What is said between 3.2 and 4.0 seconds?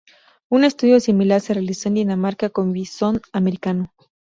americano.